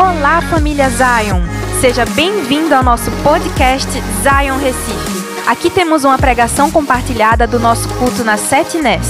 Olá, 0.00 0.40
família 0.40 0.88
Zion! 0.88 1.42
Seja 1.78 2.06
bem-vindo 2.06 2.74
ao 2.74 2.82
nosso 2.82 3.10
podcast 3.22 3.86
Zion 4.22 4.56
Recife. 4.56 5.46
Aqui 5.46 5.68
temos 5.68 6.04
uma 6.04 6.16
pregação 6.16 6.70
compartilhada 6.70 7.46
do 7.46 7.60
nosso 7.60 7.86
culto 7.98 8.24
na 8.24 8.38
Sete 8.38 8.78
Nes. 8.78 9.06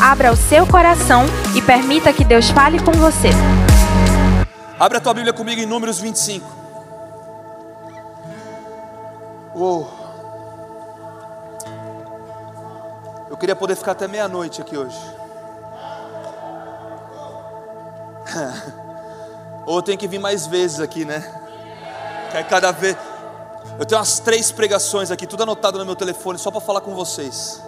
Abra 0.00 0.30
o 0.30 0.36
seu 0.36 0.64
coração 0.64 1.24
e 1.56 1.60
permita 1.60 2.12
que 2.12 2.22
Deus 2.22 2.50
fale 2.50 2.80
com 2.80 2.92
você. 2.92 3.30
Abra 4.78 4.98
a 4.98 5.00
tua 5.00 5.12
Bíblia 5.12 5.32
comigo 5.32 5.60
em 5.60 5.66
Números 5.66 5.98
25. 5.98 6.48
Uou. 9.56 9.90
Eu 13.28 13.36
queria 13.36 13.56
poder 13.56 13.74
ficar 13.74 13.90
até 13.90 14.06
meia-noite 14.06 14.62
aqui 14.62 14.76
hoje. 14.76 14.96
Ou 19.68 19.76
eu 19.76 19.82
tenho 19.82 19.98
que 19.98 20.08
vir 20.08 20.18
mais 20.18 20.46
vezes 20.46 20.80
aqui, 20.80 21.04
né? 21.04 21.30
Cada 22.48 22.72
vez. 22.72 22.96
Eu 23.78 23.84
tenho 23.84 23.98
umas 23.98 24.18
três 24.18 24.50
pregações 24.50 25.10
aqui, 25.10 25.26
tudo 25.26 25.42
anotado 25.42 25.78
no 25.78 25.84
meu 25.84 25.94
telefone, 25.94 26.38
só 26.38 26.50
para 26.50 26.62
falar 26.62 26.80
com 26.80 26.94
vocês. 26.94 27.62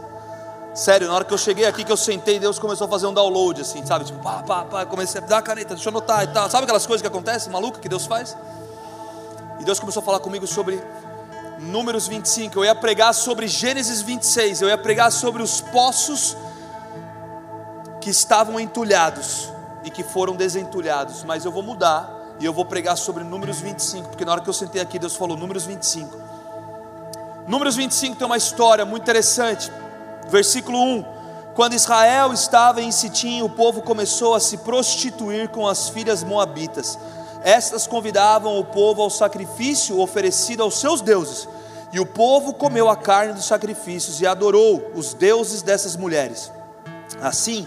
Sério, 0.73 1.09
na 1.09 1.14
hora 1.14 1.26
que 1.26 1.34
eu 1.34 1.36
cheguei 1.36 1.66
aqui, 1.66 1.84
que 1.84 1.92
eu 1.92 1.98
sentei, 1.98 2.38
Deus 2.38 2.59
começou 2.59 2.86
a 2.86 2.88
fazer 2.88 3.06
um 3.06 3.12
download, 3.12 3.60
assim, 3.60 3.84
sabe? 3.84 4.06
Tipo, 4.06 4.18
pá, 4.23 4.42
pá, 4.42 4.64
pá, 4.64 4.86
comecei 4.86 5.20
a 5.20 5.24
dar 5.24 5.38
a 5.38 5.42
caneta, 5.42 5.74
deixa 5.74 5.90
eu 5.90 5.92
anotar 5.92 6.24
e 6.24 6.28
tal. 6.28 6.48
Sabe 6.48 6.64
aquelas 6.64 6.86
coisas 6.86 7.02
que 7.02 7.06
acontecem, 7.06 7.52
maluca, 7.52 7.78
que 7.78 7.88
Deus 7.88 8.06
faz? 8.06 8.34
E 9.60 9.64
Deus 9.64 9.78
começou 9.78 10.01
a 10.01 10.04
falar 10.04 10.20
comigo 10.20 10.46
sobre 10.46 10.82
Números 11.59 12.09
25. 12.09 12.60
Eu 12.60 12.64
ia 12.64 12.74
pregar 12.74 13.12
sobre 13.12 13.46
Gênesis 13.46 14.01
26. 14.01 14.62
Eu 14.62 14.68
ia 14.68 14.78
pregar 14.78 15.12
sobre 15.12 15.42
os 15.42 15.60
poços 15.60 16.34
que 18.01 18.09
estavam 18.09 18.59
entulhados 18.59 19.59
e 19.84 19.90
que 19.90 20.02
foram 20.02 20.36
desentulhados, 20.36 21.24
mas 21.24 21.44
eu 21.44 21.52
vou 21.52 21.62
mudar 21.62 22.18
e 22.38 22.44
eu 22.44 22.52
vou 22.52 22.64
pregar 22.64 22.96
sobre 22.96 23.22
Números 23.22 23.60
25, 23.60 24.08
porque 24.08 24.24
na 24.24 24.32
hora 24.32 24.40
que 24.40 24.48
eu 24.48 24.54
sentei 24.54 24.80
aqui, 24.80 24.98
Deus 24.98 25.16
falou 25.16 25.36
Números 25.36 25.66
25. 25.66 26.16
Números 27.46 27.76
25 27.76 28.16
tem 28.16 28.26
uma 28.26 28.37
história 28.37 28.84
muito 28.84 29.02
interessante. 29.02 29.70
Versículo 30.28 30.78
1: 30.80 31.04
Quando 31.54 31.74
Israel 31.74 32.32
estava 32.32 32.80
em 32.80 32.90
Sitim, 32.92 33.42
o 33.42 33.48
povo 33.48 33.82
começou 33.82 34.34
a 34.34 34.40
se 34.40 34.59
prostituir 34.59 35.48
com 35.48 35.66
as 35.66 35.88
filhas 35.88 36.22
moabitas. 36.22 36.98
Estas 37.42 37.87
convidavam 37.87 38.59
o 38.59 38.65
povo 38.65 39.02
ao 39.02 39.10
sacrifício 39.10 39.98
oferecido 39.98 40.62
aos 40.62 40.78
seus 40.78 41.00
deuses. 41.00 41.48
E 41.92 41.98
o 41.98 42.06
povo 42.06 42.54
comeu 42.54 42.88
a 42.88 42.96
carne 42.96 43.32
dos 43.32 43.46
sacrifícios 43.46 44.20
e 44.20 44.26
adorou 44.26 44.92
os 44.94 45.12
deuses 45.12 45.60
dessas 45.60 45.96
mulheres. 45.96 46.52
Assim, 47.20 47.66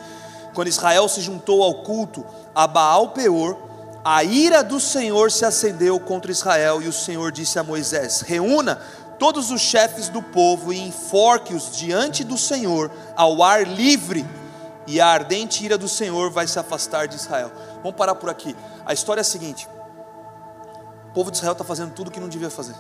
quando 0.54 0.68
Israel 0.68 1.08
se 1.08 1.22
juntou 1.22 1.64
ao 1.64 1.84
culto 1.84 2.26
a 2.54 2.68
Baal 2.68 3.10
Peor, 3.10 3.58
a 4.04 4.24
ira 4.24 4.64
do 4.64 4.80
Senhor 4.80 5.32
se 5.32 5.46
acendeu 5.46 6.00
contra 6.00 6.32
Israel, 6.32 6.82
e 6.82 6.88
o 6.88 6.94
Senhor 6.94 7.32
disse 7.32 7.58
a 7.58 7.64
Moisés: 7.64 8.22
Reúna 8.22 8.82
todos 9.18 9.50
os 9.52 9.62
chefes 9.62 10.10
do 10.10 10.22
povo 10.22 10.74
e 10.74 10.80
enforque-os 10.80 11.76
diante 11.78 12.24
do 12.24 12.38
Senhor 12.38 12.92
ao 13.16 13.42
ar 13.42 13.66
livre, 13.66 14.26
e 14.86 15.00
a 15.00 15.08
ardente 15.08 15.64
ira 15.64 15.78
do 15.78 15.88
Senhor 15.88 16.30
vai 16.30 16.46
se 16.48 16.60
afastar 16.60 17.08
de 17.08 17.16
Israel. 17.16 17.52
Vamos 17.78 17.96
parar 17.96 18.16
por 18.16 18.30
aqui. 18.30 18.56
A 18.86 18.94
história 18.94 19.22
é 19.22 19.24
a 19.24 19.26
seguinte: 19.26 19.70
o 21.10 21.14
povo 21.14 21.32
de 21.32 21.38
Israel 21.38 21.54
está 21.54 21.64
fazendo 21.64 21.94
tudo 21.94 22.10
o 22.10 22.12
que 22.12 22.20
não 22.20 22.30
devia 22.30 22.50
fazer. 22.50 22.76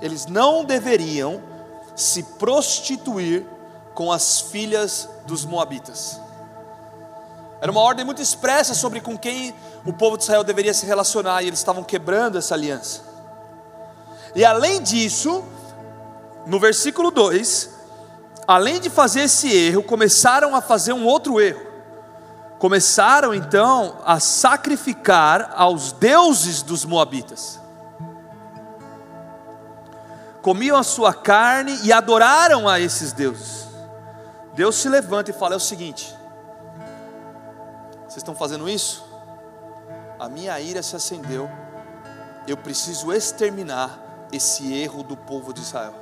Eles 0.00 0.26
não 0.26 0.64
deveriam 0.64 1.42
se 1.94 2.22
prostituir 2.22 3.46
com 3.94 4.10
as 4.10 4.40
filhas 4.40 5.08
dos 5.26 5.44
Moabitas. 5.44 6.23
Era 7.64 7.72
uma 7.72 7.80
ordem 7.80 8.04
muito 8.04 8.20
expressa 8.20 8.74
sobre 8.74 9.00
com 9.00 9.16
quem 9.16 9.54
o 9.86 9.92
povo 9.94 10.18
de 10.18 10.24
Israel 10.24 10.44
deveria 10.44 10.74
se 10.74 10.84
relacionar, 10.84 11.42
e 11.42 11.46
eles 11.46 11.60
estavam 11.60 11.82
quebrando 11.82 12.36
essa 12.36 12.52
aliança. 12.52 13.00
E 14.34 14.44
além 14.44 14.82
disso, 14.82 15.42
no 16.46 16.60
versículo 16.60 17.10
2, 17.10 17.70
além 18.46 18.78
de 18.78 18.90
fazer 18.90 19.22
esse 19.22 19.50
erro, 19.50 19.82
começaram 19.82 20.54
a 20.54 20.60
fazer 20.60 20.92
um 20.92 21.06
outro 21.06 21.40
erro. 21.40 21.66
Começaram 22.58 23.32
então 23.32 23.96
a 24.04 24.20
sacrificar 24.20 25.50
aos 25.56 25.92
deuses 25.92 26.60
dos 26.60 26.84
Moabitas. 26.84 27.58
Comiam 30.42 30.76
a 30.76 30.82
sua 30.82 31.14
carne 31.14 31.78
e 31.82 31.94
adoraram 31.94 32.68
a 32.68 32.78
esses 32.78 33.14
deuses. 33.14 33.66
Deus 34.52 34.76
se 34.76 34.86
levanta 34.86 35.30
e 35.30 35.34
fala: 35.34 35.54
é 35.54 35.56
o 35.56 35.60
seguinte, 35.60 36.14
vocês 38.14 38.22
estão 38.22 38.36
fazendo 38.36 38.68
isso? 38.68 39.04
A 40.20 40.28
minha 40.28 40.60
ira 40.60 40.84
se 40.84 40.94
acendeu. 40.94 41.50
Eu 42.46 42.56
preciso 42.56 43.12
exterminar 43.12 43.98
esse 44.30 44.72
erro 44.72 45.02
do 45.02 45.16
povo 45.16 45.52
de 45.52 45.60
Israel. 45.60 45.94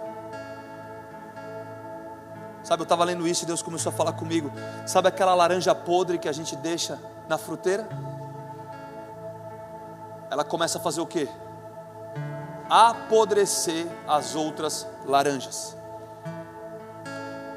Sabe, 2.63 2.83
eu 2.83 2.85
estava 2.85 3.03
lendo 3.05 3.27
isso 3.27 3.45
e 3.45 3.47
Deus 3.47 3.63
começou 3.63 3.89
a 3.89 3.95
falar 3.95 4.13
comigo. 4.13 4.53
Sabe 4.87 5.09
aquela 5.09 5.35
laranja 5.35 5.75
podre 5.75 6.19
que 6.19 6.29
a 6.29 6.33
gente 6.33 6.55
deixa 6.55 7.01
na 7.27 7.39
fruteira? 7.39 7.89
Ela 10.31 10.45
começa 10.45 10.77
a 10.77 10.83
fazer 10.83 11.01
o 11.01 11.07
quê? 11.07 11.27
Apodrecer 12.69 13.87
as 14.07 14.35
outras 14.35 14.87
laranjas. 15.07 15.75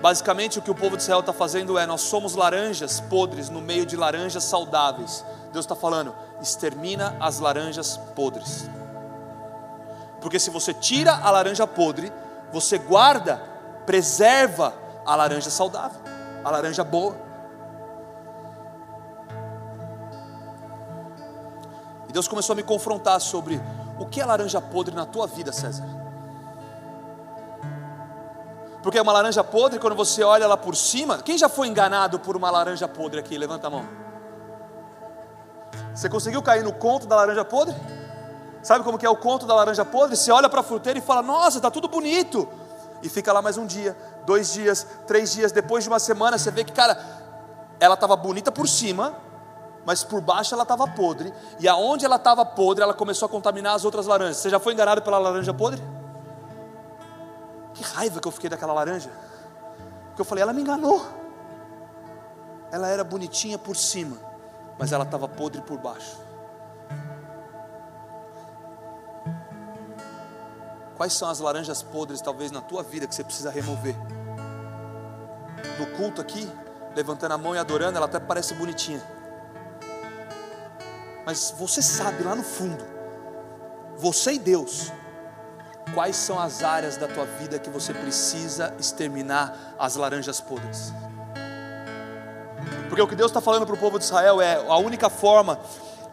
Basicamente, 0.05 0.59
o 0.59 0.61
que 0.61 0.69
o 0.69 0.75
povo 0.75 0.95
de 0.95 1.01
Israel 1.01 1.21
está 1.21 1.33
fazendo 1.33 1.79
é: 1.79 1.87
nós 1.87 2.01
somos 2.01 2.35
laranjas 2.35 2.99
podres 2.99 3.49
no 3.49 3.59
meio 3.59 3.87
de 3.87 3.97
laranjas 3.97 4.43
saudáveis. 4.43 5.25
Deus 5.51 5.65
está 5.65 5.75
falando: 5.75 6.13
extermina 6.39 7.17
as 7.19 7.39
laranjas 7.39 7.97
podres. 8.13 8.69
Porque 10.21 10.37
se 10.37 10.51
você 10.51 10.75
tira 10.75 11.11
a 11.11 11.31
laranja 11.31 11.65
podre, 11.65 12.13
você 12.53 12.77
guarda, 12.77 13.41
preserva 13.87 14.75
a 15.03 15.15
laranja 15.15 15.49
saudável, 15.49 15.99
a 16.43 16.51
laranja 16.51 16.83
boa. 16.83 17.15
E 22.07 22.13
Deus 22.13 22.27
começou 22.27 22.53
a 22.53 22.57
me 22.57 22.61
confrontar 22.61 23.19
sobre 23.19 23.59
o 23.97 24.05
que 24.05 24.21
é 24.21 24.25
laranja 24.25 24.61
podre 24.61 24.93
na 24.93 25.07
tua 25.07 25.25
vida, 25.25 25.51
César. 25.51 25.94
Porque 28.85 29.01
uma 29.01 29.11
laranja 29.11 29.43
podre, 29.43 29.79
quando 29.79 29.95
você 29.95 30.23
olha 30.23 30.43
ela 30.43 30.55
por 30.55 30.75
cima, 30.75 31.17
quem 31.17 31.39
já 31.39 31.49
foi 31.49 31.67
enganado 31.67 32.19
por 32.19 32.37
uma 32.37 32.51
laranja 32.51 32.87
podre 32.87 33.19
aqui? 33.19 33.35
Levanta 33.35 33.65
a 33.65 33.69
mão. 33.71 33.83
Você 35.95 36.07
conseguiu 36.07 36.39
cair 36.43 36.63
no 36.63 36.71
conto 36.71 37.07
da 37.07 37.15
laranja 37.15 37.43
podre? 37.43 37.75
Sabe 38.61 38.83
como 38.83 38.99
que 38.99 39.05
é 39.07 39.09
o 39.09 39.15
conto 39.15 39.47
da 39.47 39.55
laranja 39.55 39.83
podre? 39.83 40.15
Você 40.15 40.31
olha 40.31 40.47
para 40.47 40.59
a 40.59 40.63
fruteira 40.63 40.99
e 40.99 41.01
fala: 41.01 41.23
"Nossa, 41.23 41.57
está 41.57 41.71
tudo 41.71 41.87
bonito". 41.87 42.47
E 43.01 43.09
fica 43.09 43.33
lá 43.33 43.41
mais 43.41 43.57
um 43.57 43.65
dia, 43.65 43.97
dois 44.23 44.53
dias, 44.53 44.85
três 45.07 45.33
dias, 45.33 45.51
depois 45.51 45.83
de 45.83 45.89
uma 45.89 45.97
semana 45.97 46.37
você 46.37 46.51
vê 46.51 46.63
que, 46.63 46.71
cara, 46.71 46.95
ela 47.79 47.95
estava 47.95 48.15
bonita 48.15 48.51
por 48.51 48.69
cima, 48.69 49.15
mas 49.83 50.03
por 50.03 50.21
baixo 50.21 50.53
ela 50.53 50.61
estava 50.61 50.87
podre. 50.89 51.33
E 51.59 51.67
aonde 51.67 52.05
ela 52.05 52.17
estava 52.17 52.45
podre, 52.45 52.83
ela 52.83 52.93
começou 52.93 53.25
a 53.25 53.29
contaminar 53.29 53.73
as 53.73 53.83
outras 53.83 54.05
laranjas. 54.05 54.37
Você 54.37 54.49
já 54.51 54.59
foi 54.59 54.73
enganado 54.73 55.01
pela 55.01 55.17
laranja 55.17 55.55
podre? 55.55 55.81
Que 57.75 57.83
raiva 57.83 58.19
que 58.19 58.27
eu 58.27 58.31
fiquei 58.31 58.49
daquela 58.49 58.73
laranja. 58.73 59.11
Porque 60.07 60.21
eu 60.21 60.25
falei, 60.25 60.41
ela 60.41 60.53
me 60.53 60.61
enganou. 60.61 61.05
Ela 62.71 62.87
era 62.87 63.03
bonitinha 63.03 63.57
por 63.57 63.75
cima, 63.75 64.17
mas 64.79 64.91
ela 64.91 65.03
estava 65.03 65.27
podre 65.27 65.61
por 65.61 65.77
baixo. 65.77 66.17
Quais 70.95 71.13
são 71.13 71.29
as 71.29 71.39
laranjas 71.39 71.83
podres, 71.83 72.21
talvez 72.21 72.51
na 72.51 72.61
tua 72.61 72.81
vida, 72.81 73.05
que 73.05 73.13
você 73.13 73.23
precisa 73.23 73.51
remover? 73.51 73.95
No 75.77 75.85
culto 75.97 76.21
aqui, 76.21 76.49
levantando 76.95 77.33
a 77.33 77.37
mão 77.37 77.53
e 77.53 77.57
adorando, 77.57 77.97
ela 77.97 78.05
até 78.05 78.19
parece 78.19 78.53
bonitinha. 78.53 79.03
Mas 81.25 81.53
você 81.57 81.81
sabe 81.81 82.23
lá 82.23 82.35
no 82.35 82.43
fundo, 82.43 82.85
você 83.97 84.33
e 84.33 84.39
Deus, 84.39 84.91
quais 85.95 86.17
são 86.17 86.37
as 86.37 86.61
áreas 86.61 86.97
da 86.97 87.07
tua 87.07 87.25
vida 87.25 87.57
que 87.57 87.69
você 87.69 87.93
precisa 87.93 88.73
exterminar 88.77 89.75
as 89.79 89.95
laranjas 89.95 90.41
podres. 90.41 90.93
Porque 92.89 93.01
o 93.01 93.07
que 93.07 93.15
Deus 93.15 93.31
está 93.31 93.39
falando 93.39 93.65
para 93.65 93.73
o 93.73 93.77
povo 93.77 93.97
de 93.97 94.03
Israel 94.03 94.41
é 94.41 94.55
a 94.55 94.75
única 94.75 95.09
forma 95.09 95.57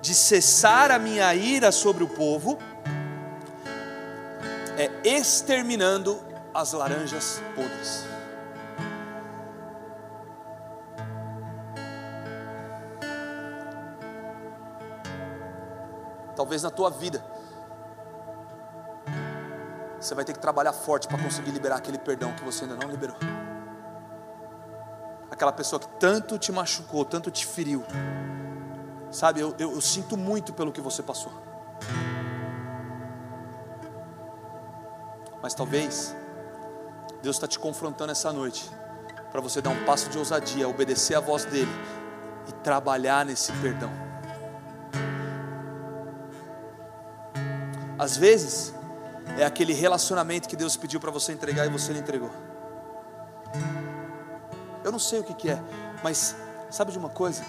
de 0.01 0.15
cessar 0.15 0.93
a 0.93 1.01
minha 1.01 1.35
ira 1.35 1.73
sobre 1.73 2.05
o 2.05 2.09
povo 2.09 2.59
é 4.79 4.89
exterminando 5.05 6.19
as 6.55 6.73
laranjas 6.73 7.43
podres. 7.55 8.05
Talvez 16.37 16.63
na 16.63 16.71
tua 16.71 16.89
vida 16.89 17.23
você 20.03 20.15
vai 20.15 20.25
ter 20.25 20.33
que 20.33 20.41
trabalhar 20.41 20.73
forte 20.73 21.07
para 21.07 21.17
conseguir 21.23 21.53
liberar 21.53 21.77
aquele 21.77 21.97
perdão 21.97 22.33
que 22.35 22.43
você 22.43 22.65
ainda 22.65 22.77
não 22.77 22.91
liberou. 22.91 23.17
Aquela 25.31 25.53
pessoa 25.53 25.79
que 25.79 25.89
tanto 25.99 26.39
te 26.39 26.51
machucou, 26.51 27.05
tanto 27.05 27.31
te 27.31 27.47
feriu. 27.47 27.85
Sabe, 29.11 29.41
eu, 29.41 29.55
eu, 29.59 29.73
eu 29.73 29.81
sinto 29.81 30.17
muito 30.17 30.53
pelo 30.53 30.73
que 30.73 30.81
você 30.81 31.03
passou. 31.03 31.33
Mas 35.41 35.55
talvez 35.55 36.15
Deus 37.23 37.37
está 37.37 37.47
te 37.47 37.59
confrontando 37.59 38.11
essa 38.11 38.33
noite 38.33 38.71
para 39.31 39.41
você 39.41 39.61
dar 39.61 39.71
um 39.71 39.85
passo 39.85 40.11
de 40.11 40.19
ousadia, 40.19 40.69
obedecer 40.69 41.15
a 41.15 41.21
voz 41.21 41.45
dele 41.45 41.71
e 42.49 42.53
trabalhar 42.53 43.25
nesse 43.25 43.53
perdão. 43.55 43.91
Às 47.99 48.17
vezes 48.17 48.75
é 49.39 49.45
aquele 49.45 49.73
relacionamento 49.73 50.49
que 50.49 50.57
Deus 50.57 50.77
pediu 50.77 51.01
para 51.01 51.11
você 51.11 51.33
entregar 51.33 51.67
e 51.67 51.69
você 51.69 51.93
não 51.93 52.01
entregou. 52.01 52.31
Eu 54.85 54.91
não 54.91 54.99
sei 54.99 55.21
o 55.21 55.25
que, 55.25 55.35
que 55.35 55.51
é, 55.51 55.63
mas 56.03 56.35
sabe 56.71 56.93
de 56.93 56.99
uma 56.99 57.09
coisa? 57.09 57.43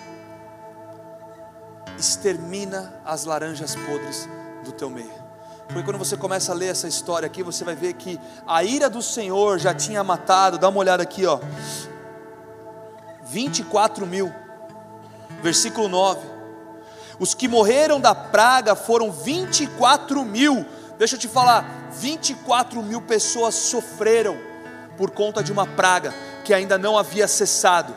extermina 1.97 2.93
as 3.05 3.25
laranjas 3.25 3.75
podres 3.75 4.27
do 4.63 4.71
teu 4.71 4.89
meio. 4.89 5.23
Porque 5.67 5.83
quando 5.83 5.97
você 5.97 6.17
começa 6.17 6.51
a 6.51 6.55
ler 6.55 6.67
essa 6.67 6.87
história 6.87 7.25
aqui, 7.25 7.41
você 7.41 7.63
vai 7.63 7.75
ver 7.75 7.93
que 7.93 8.19
a 8.45 8.63
ira 8.63 8.89
do 8.89 9.01
Senhor 9.01 9.57
já 9.57 9.73
tinha 9.73 10.03
matado, 10.03 10.57
dá 10.57 10.69
uma 10.69 10.79
olhada 10.79 11.01
aqui, 11.01 11.25
ó, 11.25 11.39
24 13.23 14.05
mil, 14.05 14.31
versículo 15.41 15.87
9. 15.87 16.33
Os 17.19 17.33
que 17.33 17.47
morreram 17.47 17.99
da 17.99 18.13
praga 18.13 18.75
foram 18.75 19.11
24 19.11 20.23
mil. 20.25 20.65
Deixa 21.03 21.17
eu 21.17 21.19
te 21.19 21.27
falar, 21.27 21.65
24 21.99 22.81
mil 22.81 23.01
pessoas 23.01 23.55
sofreram 23.55 24.37
por 24.95 25.11
conta 25.11 25.43
de 25.43 25.51
uma 25.51 25.67
praga 25.67 26.13
que 26.45 26.53
ainda 26.53 26.77
não 26.77 26.97
havia 26.97 27.27
cessado. 27.27 27.93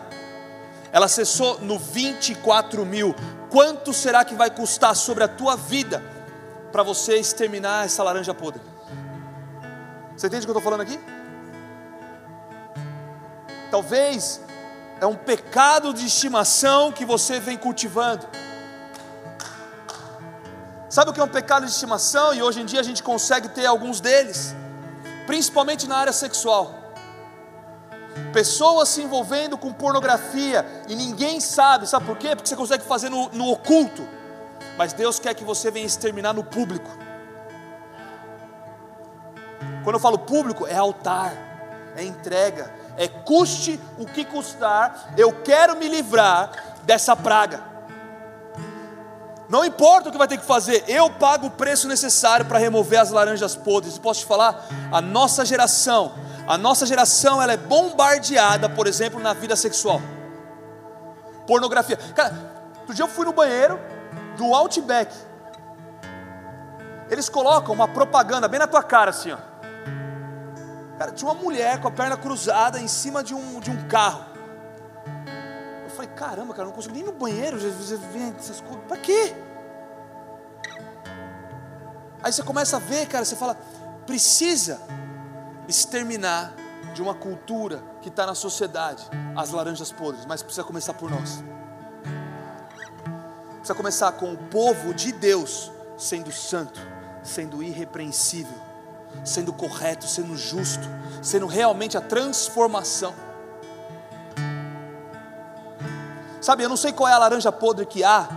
Ela 0.91 1.07
cessou 1.07 1.61
no 1.61 1.79
24 1.79 2.85
mil 2.85 3.15
quanto 3.49 3.93
será 3.93 4.25
que 4.25 4.35
vai 4.35 4.51
custar 4.51 4.97
sobre 4.97 5.23
a 5.23 5.29
tua 5.29 5.55
vida 5.55 6.03
para 6.73 6.83
você 6.83 7.17
exterminar 7.17 7.87
essa 7.87 8.03
laranja 8.03 8.35
podre? 8.35 8.61
Você 10.17 10.27
entende 10.27 10.43
o 10.43 10.47
que 10.47 10.51
eu 10.51 10.59
estou 10.59 10.63
falando 10.63 10.81
aqui? 10.81 10.99
Talvez 13.71 14.41
é 15.01 15.07
um 15.07 15.15
pecado 15.15 15.95
de 15.95 16.07
estimação 16.07 16.91
que 16.91 17.05
você 17.05 17.39
vem 17.39 17.57
cultivando. 17.57 18.27
Sabe 20.97 21.11
o 21.11 21.13
que 21.13 21.21
é 21.21 21.25
um 21.25 21.29
pecado 21.29 21.67
de 21.67 21.73
estimação? 21.73 22.33
E 22.33 22.43
hoje 22.43 22.63
em 22.63 22.65
dia 22.65 22.81
a 22.81 22.83
gente 22.83 23.03
consegue 23.03 23.51
ter 23.51 23.67
alguns 23.67 24.01
deles, 24.01 24.57
principalmente 25.27 25.87
na 25.87 25.95
área 25.99 26.13
sexual 26.13 26.75
pessoas 28.33 28.89
se 28.89 29.03
envolvendo 29.03 29.59
com 29.59 29.71
pornografia 29.75 30.65
e 30.89 30.95
ninguém 30.95 31.39
sabe, 31.39 31.87
sabe 31.87 32.07
por 32.07 32.17
quê? 32.17 32.35
Porque 32.35 32.49
você 32.49 32.57
consegue 32.57 32.83
fazer 32.83 33.11
no, 33.11 33.29
no 33.29 33.51
oculto, 33.51 34.09
mas 34.79 34.95
Deus 34.95 35.19
quer 35.19 35.35
que 35.35 35.45
você 35.45 35.71
venha 35.71 35.85
exterminar 35.85 36.33
no 36.33 36.43
público. 36.43 36.91
Quando 39.85 39.97
eu 39.97 40.01
falo 40.01 40.19
público, 40.19 40.67
é 40.67 40.77
altar, 40.77 41.35
é 41.95 42.05
entrega, 42.05 42.73
é 42.97 43.07
custe 43.07 43.79
o 43.99 44.07
que 44.07 44.25
custar, 44.25 45.13
eu 45.15 45.31
quero 45.43 45.77
me 45.77 45.89
livrar 45.89 46.79
dessa 46.85 47.15
praga. 47.15 47.76
Não 49.49 49.65
importa 49.65 50.09
o 50.09 50.13
que 50.13 50.19
vai 50.19 50.27
ter 50.27 50.39
que 50.39 50.45
fazer, 50.45 50.85
eu 50.89 51.09
pago 51.09 51.47
o 51.47 51.51
preço 51.51 51.87
necessário 51.87 52.47
para 52.47 52.59
remover 52.59 53.01
as 53.01 53.11
laranjas 53.11 53.55
podres. 53.55 53.97
Posso 53.97 54.21
te 54.21 54.27
falar, 54.27 54.67
a 54.91 55.01
nossa 55.01 55.45
geração 55.45 56.13
a 56.47 56.57
nossa 56.57 56.87
geração 56.87 57.43
ela 57.43 57.53
é 57.53 57.57
bombardeada, 57.57 58.69
por 58.69 58.87
exemplo, 58.87 59.21
na 59.21 59.33
vida 59.33 59.57
sexual. 59.57 60.01
Pornografia. 61.47 61.97
Cara, 61.97 62.35
outro 62.79 62.95
dia 62.95 63.05
eu 63.05 63.09
fui 63.09 63.25
no 63.25 63.33
banheiro 63.33 63.81
do 64.37 64.55
Outback. 64.55 65.13
Eles 67.11 67.29
colocam 67.29 67.75
uma 67.75 67.89
propaganda 67.89 68.47
bem 68.47 68.61
na 68.61 68.67
tua 68.67 68.83
cara 68.83 69.11
assim, 69.11 69.33
ó. 69.33 69.39
Cara, 70.99 71.13
tinha 71.13 71.31
uma 71.31 71.41
mulher 71.41 71.81
com 71.81 71.89
a 71.89 71.91
perna 71.91 72.17
cruzada 72.17 72.79
em 72.79 72.89
cima 72.89 73.25
de 73.25 73.35
um, 73.35 73.59
de 73.59 73.71
um 73.71 73.89
carro. 73.89 74.25
Falei, 75.97 76.11
caramba, 76.15 76.53
cara, 76.53 76.67
não 76.67 76.75
consigo 76.75 76.93
nem 76.93 77.03
ir 77.03 77.07
no 77.07 77.13
banheiro, 77.13 77.59
já 77.59 77.69
vem 78.13 78.35
essas 78.39 78.61
coisas. 78.61 78.85
Pra 78.87 78.99
quê? 78.99 79.35
Aí 82.23 82.31
você 82.31 82.43
começa 82.43 82.77
a 82.77 82.79
ver, 82.79 83.07
cara, 83.07 83.25
você 83.25 83.35
fala, 83.35 83.57
precisa 84.05 84.79
exterminar 85.67 86.55
de 86.93 87.01
uma 87.01 87.15
cultura 87.15 87.83
que 88.03 88.09
está 88.09 88.27
na 88.27 88.35
sociedade 88.35 89.09
as 89.35 89.51
laranjas 89.51 89.91
podres, 89.91 90.27
mas 90.27 90.43
precisa 90.43 90.65
começar 90.65 90.93
por 90.93 91.11
nós. 91.11 91.43
Precisa 93.57 93.75
começar 93.75 94.13
com 94.13 94.33
o 94.33 94.37
povo 94.37 94.93
de 94.93 95.13
Deus 95.13 95.73
sendo 95.97 96.31
santo, 96.31 96.79
sendo 97.23 97.63
irrepreensível, 97.63 98.59
sendo 99.25 99.53
correto, 99.53 100.07
sendo 100.07 100.37
justo, 100.37 100.87
sendo 101.23 101.47
realmente 101.47 101.97
a 101.97 102.03
transformação. 102.03 103.26
Sabe, 106.47 106.63
eu 106.63 106.69
não 106.69 106.77
sei 106.77 106.93
qual 106.93 107.09
é 107.09 107.13
a 107.13 107.19
laranja 107.19 107.51
podre 107.51 107.85
que 107.85 108.05
há, 108.05 108.29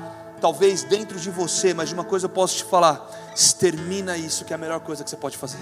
talvez 0.42 0.84
dentro 0.84 1.20
de 1.20 1.30
você, 1.30 1.76
mas 1.76 1.90
de 1.90 1.94
uma 1.94 2.04
coisa 2.04 2.26
eu 2.26 2.30
posso 2.30 2.58
te 2.58 2.64
falar: 2.64 3.08
extermina 3.36 4.18
isso, 4.18 4.44
que 4.44 4.52
é 4.52 4.56
a 4.56 4.58
melhor 4.58 4.80
coisa 4.80 5.04
que 5.04 5.10
você 5.12 5.16
pode 5.16 5.38
fazer 5.38 5.60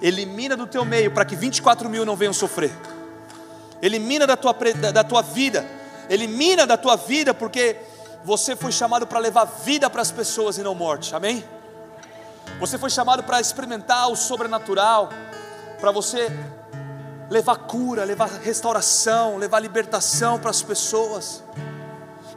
elimina 0.00 0.54
do 0.54 0.66
teu 0.66 0.84
meio 0.84 1.10
para 1.10 1.24
que 1.24 1.34
24 1.34 1.88
mil 1.88 2.04
não 2.04 2.14
venham 2.14 2.32
sofrer. 2.32 2.70
Elimina 3.82 4.26
da 4.26 4.36
tua, 4.36 4.52
da, 4.52 4.92
da 4.92 5.02
tua 5.02 5.22
vida, 5.22 5.66
elimina 6.10 6.66
da 6.66 6.76
tua 6.76 6.94
vida, 6.94 7.34
porque 7.34 7.78
você 8.22 8.54
foi 8.54 8.70
chamado 8.70 9.04
para 9.06 9.18
levar 9.18 9.46
vida 9.46 9.88
para 9.88 10.02
as 10.02 10.12
pessoas 10.12 10.58
e 10.58 10.62
não 10.62 10.74
morte, 10.74 11.16
amém? 11.16 11.42
Você 12.60 12.76
foi 12.78 12.90
chamado 12.90 13.24
para 13.24 13.40
experimentar 13.40 14.08
o 14.10 14.14
sobrenatural, 14.14 15.08
para 15.80 15.90
você 15.90 16.30
levar 17.30 17.56
cura, 17.56 18.04
levar 18.04 18.28
restauração, 18.28 19.36
levar 19.36 19.60
libertação 19.60 20.38
para 20.38 20.50
as 20.50 20.62
pessoas. 20.62 21.42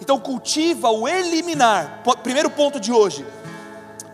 Então 0.01 0.19
cultiva 0.19 0.89
o 0.89 1.07
eliminar. 1.07 2.01
Primeiro 2.23 2.49
ponto 2.49 2.79
de 2.79 2.91
hoje. 2.91 3.25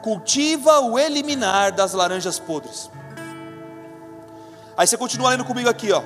Cultiva 0.02 0.80
o 0.82 0.98
eliminar 0.98 1.72
das 1.72 1.94
laranjas 1.94 2.40
podres. 2.40 2.90
Aí 4.76 4.88
você 4.88 4.98
continua 4.98 5.30
lendo 5.30 5.46
comigo 5.46 5.70
aqui, 5.70 5.92
ó. 5.92 6.04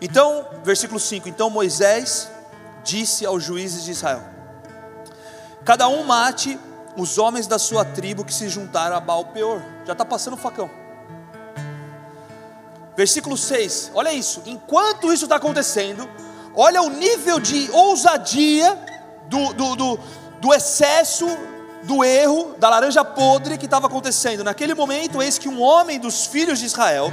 Então, 0.00 0.46
versículo 0.64 0.98
5: 0.98 1.28
Então 1.28 1.50
Moisés 1.50 2.30
disse 2.82 3.26
aos 3.26 3.42
juízes 3.44 3.84
de 3.84 3.90
Israel: 3.90 4.22
Cada 5.64 5.88
um 5.88 6.04
mate 6.04 6.58
os 6.96 7.18
homens 7.18 7.46
da 7.46 7.58
sua 7.58 7.84
tribo 7.84 8.24
que 8.24 8.32
se 8.32 8.48
juntaram 8.48 8.96
a 8.96 9.00
Baal 9.00 9.26
Peor. 9.26 9.62
Já 9.84 9.92
está 9.92 10.04
passando 10.04 10.34
o 10.34 10.38
facão. 10.38 10.70
Versículo 12.96 13.36
6, 13.36 13.92
olha 13.94 14.12
isso. 14.12 14.42
Enquanto 14.46 15.12
isso 15.12 15.24
está 15.24 15.36
acontecendo, 15.36 16.08
olha 16.54 16.80
o 16.80 16.88
nível 16.88 17.38
de 17.38 17.70
ousadia 17.70 18.74
do, 19.28 19.52
do, 19.52 19.76
do, 19.76 19.98
do 20.40 20.54
excesso 20.54 21.26
do 21.82 22.02
erro 22.02 22.54
da 22.58 22.68
laranja 22.68 23.04
podre 23.04 23.58
que 23.58 23.66
estava 23.66 23.86
acontecendo. 23.86 24.42
Naquele 24.42 24.74
momento, 24.74 25.22
eis 25.22 25.38
que 25.38 25.48
um 25.48 25.60
homem 25.60 26.00
dos 26.00 26.26
filhos 26.26 26.58
de 26.58 26.66
Israel 26.66 27.12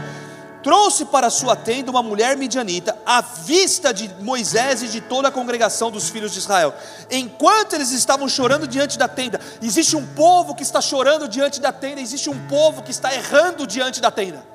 trouxe 0.64 1.06
para 1.06 1.30
sua 1.30 1.56
tenda 1.56 1.92
uma 1.92 2.02
mulher 2.02 2.38
midianita 2.38 2.98
à 3.06 3.22
vista 3.22 3.94
de 3.94 4.10
Moisés 4.22 4.82
e 4.82 4.88
de 4.88 5.02
toda 5.02 5.28
a 5.28 5.32
congregação 5.32 5.92
dos 5.92 6.10
filhos 6.10 6.32
de 6.32 6.40
Israel. 6.40 6.74
Enquanto 7.12 7.74
eles 7.74 7.92
estavam 7.92 8.30
chorando 8.30 8.66
diante 8.66 8.98
da 8.98 9.08
tenda, 9.08 9.40
existe 9.62 9.96
um 9.96 10.06
povo 10.06 10.56
que 10.56 10.64
está 10.64 10.80
chorando 10.80 11.28
diante 11.28 11.60
da 11.60 11.74
tenda, 11.74 12.00
existe 12.00 12.30
um 12.30 12.48
povo 12.48 12.82
que 12.82 12.92
está 12.92 13.14
errando 13.14 13.68
diante 13.68 14.02
da 14.02 14.10
tenda 14.10 14.53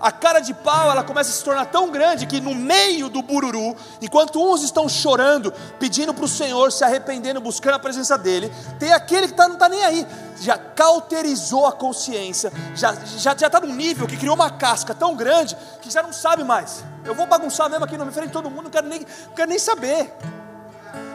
a 0.00 0.12
cara 0.12 0.40
de 0.40 0.54
pau 0.54 0.90
ela 0.90 1.02
começa 1.02 1.30
a 1.30 1.32
se 1.32 1.42
tornar 1.42 1.66
tão 1.66 1.90
grande 1.90 2.26
que 2.26 2.40
no 2.40 2.54
meio 2.54 3.08
do 3.08 3.22
bururu, 3.22 3.76
enquanto 4.00 4.42
uns 4.42 4.62
estão 4.62 4.88
chorando, 4.88 5.52
pedindo 5.78 6.14
para 6.14 6.24
o 6.24 6.28
Senhor, 6.28 6.70
se 6.70 6.84
arrependendo, 6.84 7.40
buscando 7.40 7.74
a 7.74 7.78
presença 7.78 8.16
dele, 8.16 8.52
tem 8.78 8.92
aquele 8.92 9.28
que 9.28 9.34
tá, 9.34 9.46
não 9.48 9.54
está 9.54 9.68
nem 9.68 9.84
aí, 9.84 10.06
já 10.40 10.56
cauterizou 10.56 11.66
a 11.66 11.72
consciência, 11.72 12.52
já 12.74 12.92
está 12.92 13.34
já, 13.36 13.50
tá 13.50 13.60
num 13.60 13.74
nível 13.74 14.06
que 14.06 14.16
criou 14.16 14.34
uma 14.34 14.50
casca 14.50 14.94
tão 14.94 15.16
grande 15.16 15.56
que 15.80 15.90
já 15.90 16.02
não 16.02 16.12
sabe 16.12 16.44
mais. 16.44 16.84
Eu 17.04 17.14
vou 17.14 17.26
bagunçar 17.26 17.68
mesmo 17.68 17.84
aqui 17.84 17.96
no 17.96 18.10
frente 18.12 18.28
de 18.28 18.32
todo 18.32 18.50
mundo, 18.50 18.64
não 18.64 18.70
quero 18.70 18.86
nem, 18.86 19.00
não 19.00 19.34
quero 19.34 19.48
nem 19.48 19.58
saber. 19.58 20.14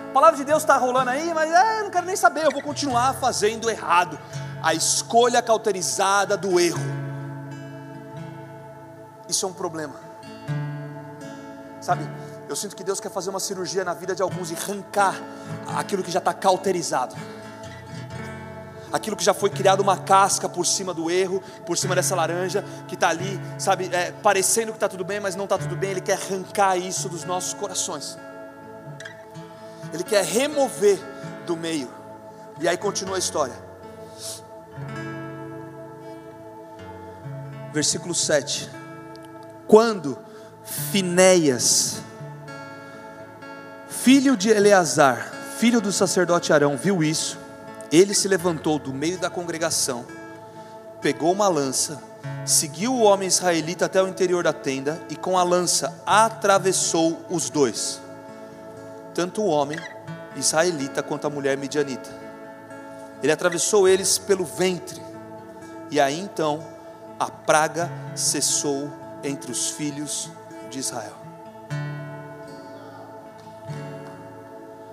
A 0.10 0.13
palavra 0.13 0.38
de 0.38 0.44
Deus 0.44 0.62
está 0.62 0.78
rolando 0.78 1.10
aí, 1.10 1.34
mas 1.34 1.52
é, 1.52 1.84
não 1.84 1.90
quero 1.90 2.06
nem 2.06 2.16
saber, 2.16 2.46
eu 2.46 2.52
vou 2.52 2.62
continuar 2.62 3.13
fazendo 3.16 3.70
errado. 3.70 4.20
A 4.62 4.74
escolha 4.74 5.42
cauterizada 5.42 6.38
do 6.38 6.60
erro 6.60 7.02
isso 9.34 9.46
é 9.46 9.50
um 9.50 9.54
problema. 9.54 9.96
Sabe, 11.82 12.08
eu 12.48 12.56
sinto 12.56 12.75
que 12.75 12.84
Deus 12.84 13.00
quer 13.00 13.10
fazer 13.10 13.32
uma 13.32 13.40
cirurgia 13.40 13.84
na 13.84 13.94
vida 13.94 14.16
de 14.16 14.22
alguns 14.22 14.52
e 14.52 14.56
arrancar 14.56 15.20
aquilo 15.75 16.04
que 16.04 16.12
já 16.12 16.20
está 16.20 16.34
cauterizado. 16.34 17.16
aquilo 18.92 19.16
que 19.16 19.24
já 19.24 19.34
foi 19.34 19.50
criado 19.50 19.80
uma 19.80 19.98
casca 19.98 20.48
por 20.48 20.68
cima 20.68 20.94
do 20.94 21.10
erro, 21.10 21.42
por 21.66 21.75
cima 21.75 21.96
dessa 21.96 22.16
laranja 22.16 22.63
que 22.88 22.94
está 22.94 23.10
ali, 23.10 23.42
sabe, 23.58 23.90
é, 23.92 24.12
parecendo 24.12 24.72
que 24.72 24.78
está 24.78 24.88
tudo 24.88 25.04
bem, 25.04 25.20
mas 25.20 25.36
não 25.36 25.46
está 25.46 25.58
tudo 25.58 25.75
bem. 25.75 25.90
Ele 25.90 26.02
quer 26.02 26.13
arrancar 26.13 26.78
isso 26.78 27.10
dos 27.10 27.24
nossos 27.24 27.56
corações. 27.56 28.20
Ele 29.92 30.04
quer 30.04 30.24
remover 30.24 31.00
do 31.48 31.58
meio. 31.58 31.90
E 32.62 32.68
aí 32.68 32.78
continua 32.78 33.16
a 33.16 33.20
história. 33.20 33.56
Versículo 37.74 38.13
7. 38.13 38.83
Quando 39.74 40.20
Finéias, 40.63 42.00
filho 43.89 44.38
de 44.38 44.51
Eleazar, 44.51 45.34
filho 45.58 45.82
do 45.82 45.92
sacerdote 45.92 46.53
Arão, 46.53 46.77
viu 46.77 47.03
isso, 47.03 47.39
ele 47.92 48.13
se 48.13 48.27
levantou 48.27 48.77
do 48.77 48.94
meio 48.94 49.18
da 49.18 49.32
congregação, 49.32 50.06
pegou 51.01 51.32
uma 51.32 51.48
lança, 51.48 52.00
seguiu 52.46 52.94
o 52.94 53.01
homem 53.01 53.27
israelita 53.27 53.88
até 53.88 54.00
o 54.00 54.08
interior 54.08 54.44
da 54.44 54.53
tenda 54.53 55.01
e 55.10 55.15
com 55.15 55.39
a 55.39 55.44
lança 55.44 55.92
atravessou 56.06 57.25
os 57.27 57.50
dois, 57.50 58.00
tanto 59.15 59.42
o 59.42 59.48
homem 59.48 59.80
israelita 60.36 61.01
quanto 61.01 61.25
a 61.25 61.32
mulher 61.32 61.58
midianita. 61.58 62.12
Ele 63.24 63.32
atravessou 63.32 63.88
eles 63.88 64.20
pelo 64.20 64.46
ventre, 64.46 65.01
e 65.89 66.00
aí 66.00 66.20
então 66.20 66.63
a 67.20 67.32
praga 67.32 67.92
cessou 68.13 69.01
entre 69.24 69.51
os 69.51 69.70
filhos 69.70 70.30
de 70.70 70.80
Israel. 70.80 71.15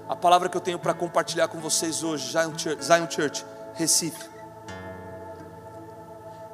A 0.08 0.16
palavra 0.16 0.48
que 0.48 0.56
eu 0.56 0.60
tenho 0.60 0.78
para 0.78 0.92
compartilhar 0.92 1.48
com 1.48 1.58
vocês 1.58 2.02
hoje, 2.02 2.32
Zion 2.32 2.56
Church, 2.58 2.84
Zion 2.84 3.10
Church, 3.10 3.46
Recife. 3.74 4.28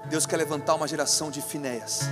Deus 0.06 0.26
quer 0.26 0.36
levantar 0.36 0.74
uma 0.74 0.86
geração 0.86 1.30
de 1.30 1.42
Finéias. 1.42 2.02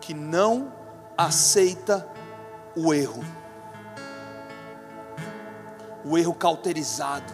Que 0.00 0.12
não 0.12 0.72
aceita 1.16 2.06
o 2.76 2.92
erro. 2.92 3.24
O 6.04 6.18
erro 6.18 6.34
cauterizado. 6.34 7.32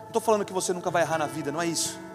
Não 0.00 0.06
estou 0.06 0.22
falando 0.22 0.44
que 0.44 0.52
você 0.52 0.72
nunca 0.72 0.90
vai 0.90 1.02
errar 1.02 1.18
na 1.18 1.26
vida, 1.26 1.50
não 1.50 1.60
é 1.60 1.66
isso. 1.66 2.05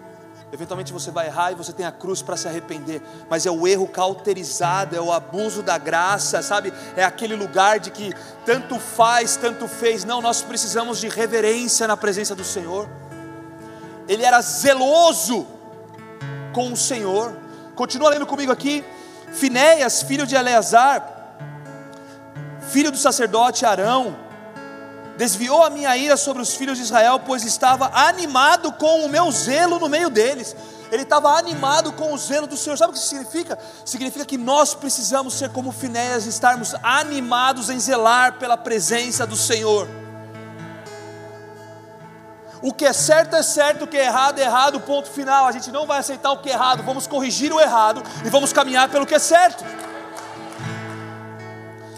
Eventualmente 0.52 0.92
você 0.92 1.10
vai 1.10 1.28
errar 1.28 1.50
e 1.50 1.54
você 1.54 1.72
tem 1.72 1.86
a 1.86 1.90
cruz 1.90 2.20
para 2.20 2.36
se 2.36 2.46
arrepender, 2.46 3.00
mas 3.30 3.46
é 3.46 3.50
o 3.50 3.66
erro 3.66 3.88
cauterizado, 3.88 4.94
é 4.94 5.00
o 5.00 5.10
abuso 5.10 5.62
da 5.62 5.78
graça, 5.78 6.42
sabe? 6.42 6.70
É 6.94 7.02
aquele 7.02 7.34
lugar 7.34 7.80
de 7.80 7.90
que 7.90 8.12
tanto 8.44 8.78
faz, 8.78 9.34
tanto 9.34 9.66
fez. 9.66 10.04
Não, 10.04 10.20
nós 10.20 10.42
precisamos 10.42 11.00
de 11.00 11.08
reverência 11.08 11.88
na 11.88 11.96
presença 11.96 12.34
do 12.34 12.44
Senhor. 12.44 12.86
Ele 14.06 14.24
era 14.24 14.42
zeloso 14.42 15.46
com 16.52 16.70
o 16.70 16.76
Senhor. 16.76 17.34
Continua 17.74 18.10
lendo 18.10 18.26
comigo 18.26 18.52
aqui. 18.52 18.84
Finéias, 19.32 20.02
filho 20.02 20.26
de 20.26 20.34
Eleazar, 20.34 21.38
filho 22.68 22.92
do 22.92 22.98
sacerdote 22.98 23.64
Arão, 23.64 24.14
desviou 25.16 25.62
a 25.62 25.70
minha 25.70 25.96
ira 25.96 26.16
sobre 26.16 26.42
os 26.42 26.54
filhos 26.54 26.78
de 26.78 26.84
Israel, 26.84 27.20
pois 27.20 27.44
estava 27.44 27.90
animado 27.94 28.72
com 28.72 29.04
o 29.04 29.08
meu 29.08 29.30
zelo 29.30 29.78
no 29.78 29.88
meio 29.88 30.10
deles. 30.10 30.54
Ele 30.90 31.04
estava 31.04 31.30
animado 31.38 31.92
com 31.92 32.12
o 32.12 32.18
zelo 32.18 32.46
do 32.46 32.56
Senhor. 32.56 32.76
Sabe 32.76 32.90
o 32.90 32.92
que 32.92 32.98
isso 32.98 33.08
significa? 33.08 33.58
Significa 33.84 34.26
que 34.26 34.36
nós 34.36 34.74
precisamos 34.74 35.34
ser 35.34 35.48
como 35.50 35.72
Finéias, 35.72 36.26
estarmos 36.26 36.74
animados 36.82 37.70
em 37.70 37.80
zelar 37.80 38.38
pela 38.38 38.58
presença 38.58 39.26
do 39.26 39.36
Senhor. 39.36 39.88
O 42.60 42.72
que 42.72 42.84
é 42.84 42.92
certo 42.92 43.34
é 43.34 43.42
certo, 43.42 43.84
o 43.84 43.86
que 43.88 43.96
é 43.96 44.04
errado 44.04 44.38
é 44.38 44.42
errado, 44.42 44.80
ponto 44.80 45.10
final. 45.10 45.46
A 45.46 45.52
gente 45.52 45.70
não 45.72 45.86
vai 45.86 45.98
aceitar 45.98 46.30
o 46.30 46.38
que 46.38 46.48
é 46.48 46.52
errado, 46.52 46.82
vamos 46.82 47.06
corrigir 47.06 47.52
o 47.52 47.60
errado 47.60 48.02
e 48.24 48.30
vamos 48.30 48.52
caminhar 48.52 48.88
pelo 48.88 49.06
que 49.06 49.14
é 49.14 49.18
certo. 49.18 49.64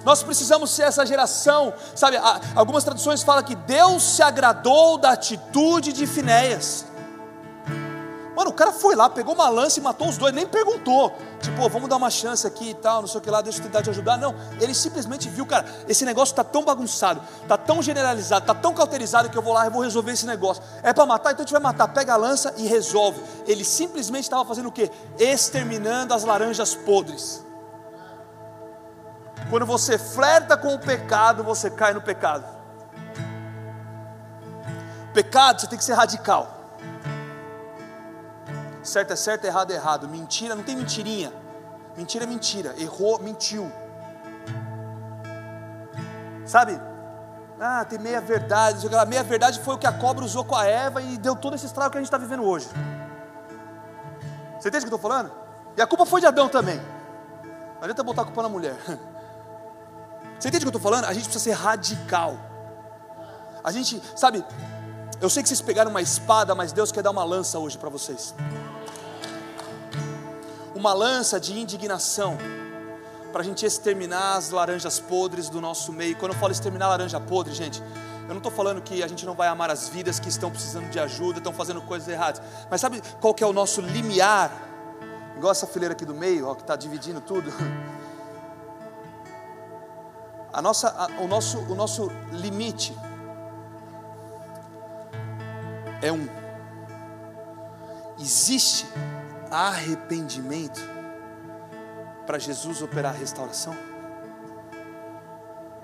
Nós 0.04 0.22
precisamos 0.22 0.70
ser 0.70 0.82
essa 0.82 1.04
geração, 1.06 1.72
sabe? 1.94 2.18
Algumas 2.54 2.84
traduções 2.84 3.22
falam 3.22 3.42
que 3.42 3.54
Deus 3.54 4.02
se 4.02 4.22
agradou 4.22 4.98
da 4.98 5.10
atitude 5.10 5.92
de 5.92 6.06
Finéias. 6.06 6.86
Mano, 8.34 8.50
o 8.50 8.52
cara 8.52 8.72
foi 8.72 8.96
lá, 8.96 9.08
pegou 9.08 9.32
uma 9.32 9.48
lança 9.48 9.78
e 9.78 9.82
matou 9.82 10.08
os 10.08 10.18
dois, 10.18 10.34
nem 10.34 10.44
perguntou. 10.44 11.16
Tipo, 11.40 11.68
vamos 11.68 11.88
dar 11.88 11.96
uma 11.96 12.10
chance 12.10 12.44
aqui 12.44 12.70
e 12.70 12.74
tal, 12.74 13.02
não 13.02 13.08
sei 13.08 13.18
o 13.18 13.20
que 13.20 13.30
lá, 13.30 13.40
deixa 13.40 13.60
eu 13.60 13.62
tentar 13.62 13.80
te 13.80 13.90
ajudar. 13.90 14.18
Não, 14.18 14.34
ele 14.60 14.74
simplesmente 14.74 15.28
viu, 15.28 15.46
cara, 15.46 15.64
esse 15.88 16.04
negócio 16.04 16.32
está 16.32 16.42
tão 16.42 16.64
bagunçado, 16.64 17.22
está 17.42 17.56
tão 17.56 17.80
generalizado, 17.80 18.42
está 18.42 18.54
tão 18.54 18.74
cauterizado 18.74 19.30
que 19.30 19.38
eu 19.38 19.42
vou 19.42 19.52
lá 19.52 19.66
e 19.66 19.70
vou 19.70 19.82
resolver 19.82 20.12
esse 20.12 20.26
negócio. 20.26 20.62
É 20.82 20.92
para 20.92 21.06
matar, 21.06 21.30
então 21.30 21.44
a 21.44 21.46
gente 21.46 21.52
vai 21.52 21.62
matar. 21.62 21.86
Pega 21.88 22.14
a 22.14 22.16
lança 22.16 22.52
e 22.56 22.66
resolve. 22.66 23.22
Ele 23.46 23.64
simplesmente 23.64 24.24
estava 24.24 24.44
fazendo 24.44 24.68
o 24.68 24.72
quê? 24.72 24.90
Exterminando 25.16 26.12
as 26.12 26.24
laranjas 26.24 26.74
podres. 26.74 27.44
Quando 29.54 29.66
você 29.66 29.96
flerta 29.96 30.56
com 30.56 30.74
o 30.74 30.78
pecado, 30.80 31.44
você 31.44 31.70
cai 31.70 31.94
no 31.94 32.00
pecado. 32.00 32.44
Pecado, 35.12 35.60
você 35.60 35.68
tem 35.68 35.78
que 35.78 35.84
ser 35.84 35.92
radical. 35.92 36.76
Certo 38.82 39.12
é 39.12 39.16
certo, 39.16 39.44
errado 39.44 39.70
é 39.70 39.76
errado. 39.76 40.08
Mentira, 40.08 40.56
não 40.56 40.64
tem 40.64 40.74
mentirinha. 40.74 41.32
Mentira 41.96 42.24
é 42.24 42.26
mentira. 42.26 42.74
Errou, 42.76 43.20
mentiu. 43.20 43.70
Sabe? 46.44 46.80
Ah, 47.60 47.84
tem 47.84 48.00
meia 48.00 48.20
verdade. 48.20 48.92
A 48.92 49.06
meia 49.06 49.22
verdade 49.22 49.60
foi 49.60 49.76
o 49.76 49.78
que 49.78 49.86
a 49.86 49.92
cobra 49.92 50.24
usou 50.24 50.44
com 50.44 50.56
a 50.56 50.66
Eva 50.66 51.00
e 51.00 51.16
deu 51.16 51.36
todo 51.36 51.54
esse 51.54 51.66
estrago 51.66 51.92
que 51.92 51.98
a 51.98 52.00
gente 52.00 52.08
está 52.08 52.18
vivendo 52.18 52.42
hoje. 52.42 52.66
Você 54.58 54.68
entende 54.68 54.84
o 54.84 54.88
que 54.88 54.94
eu 54.94 54.96
estou 54.96 54.98
falando? 54.98 55.30
E 55.76 55.80
a 55.80 55.86
culpa 55.86 56.04
foi 56.04 56.20
de 56.20 56.26
Adão 56.26 56.48
também. 56.48 56.78
Não 57.76 57.82
adianta 57.82 58.02
botar 58.02 58.22
a 58.22 58.24
culpa 58.24 58.42
na 58.42 58.48
mulher. 58.48 58.74
Você 60.44 60.48
entende 60.48 60.66
o 60.66 60.70
que 60.70 60.76
eu 60.76 60.78
estou 60.78 60.92
falando? 60.92 61.06
A 61.06 61.14
gente 61.14 61.22
precisa 61.22 61.42
ser 61.42 61.52
radical. 61.52 62.36
A 63.64 63.72
gente, 63.72 63.98
sabe, 64.14 64.44
eu 65.18 65.30
sei 65.30 65.42
que 65.42 65.48
vocês 65.48 65.62
pegaram 65.62 65.90
uma 65.90 66.02
espada, 66.02 66.54
mas 66.54 66.70
Deus 66.70 66.92
quer 66.92 67.02
dar 67.02 67.12
uma 67.12 67.24
lança 67.24 67.58
hoje 67.58 67.78
para 67.78 67.88
vocês. 67.88 68.34
Uma 70.74 70.92
lança 70.92 71.40
de 71.40 71.58
indignação, 71.58 72.36
para 73.32 73.40
a 73.40 73.42
gente 73.42 73.64
exterminar 73.64 74.36
as 74.36 74.50
laranjas 74.50 75.00
podres 75.00 75.48
do 75.48 75.62
nosso 75.62 75.90
meio. 75.94 76.14
Quando 76.16 76.34
eu 76.34 76.38
falo 76.38 76.52
exterminar 76.52 76.88
laranja 76.88 77.18
podre, 77.18 77.54
gente, 77.54 77.82
eu 78.24 78.28
não 78.28 78.36
estou 78.36 78.52
falando 78.52 78.82
que 78.82 79.02
a 79.02 79.08
gente 79.08 79.24
não 79.24 79.34
vai 79.34 79.48
amar 79.48 79.70
as 79.70 79.88
vidas 79.88 80.20
que 80.20 80.28
estão 80.28 80.50
precisando 80.50 80.90
de 80.90 81.00
ajuda, 81.00 81.38
estão 81.38 81.54
fazendo 81.54 81.80
coisas 81.80 82.06
erradas. 82.06 82.42
Mas 82.70 82.82
sabe 82.82 83.00
qual 83.18 83.32
que 83.32 83.42
é 83.42 83.46
o 83.46 83.52
nosso 83.54 83.80
limiar? 83.80 84.52
Igual 85.38 85.52
essa 85.52 85.66
fileira 85.66 85.94
aqui 85.94 86.04
do 86.04 86.14
meio, 86.14 86.48
ó, 86.48 86.54
que 86.54 86.60
está 86.60 86.76
dividindo 86.76 87.22
tudo. 87.22 87.50
a 90.54 90.62
nossa, 90.62 90.88
a, 90.88 91.20
o, 91.20 91.26
nosso, 91.26 91.58
o 91.58 91.74
nosso 91.74 92.12
limite 92.30 92.96
é 96.00 96.12
um. 96.12 96.28
Existe 98.20 98.86
arrependimento 99.50 100.80
para 102.24 102.38
Jesus 102.38 102.80
operar 102.82 103.12
a 103.12 103.18
restauração? 103.18 103.76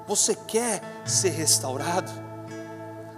Você 0.07 0.37
quer 0.37 0.81
ser 1.05 1.31
restaurado? 1.31 2.13